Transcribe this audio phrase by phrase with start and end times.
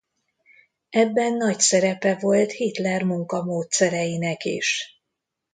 [0.89, 4.99] Ebben nagy szerepe volt Hitler munkamódszereinek is.